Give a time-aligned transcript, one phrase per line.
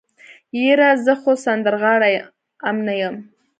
[0.63, 2.13] يره زه خو سندرغاړی
[2.69, 3.15] ام نه يم.